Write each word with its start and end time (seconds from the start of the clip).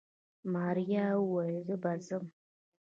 ماريا 0.53 1.05
وويل 1.21 1.55
زه 1.67 1.75
به 1.81 1.91
ځم. 2.07 2.23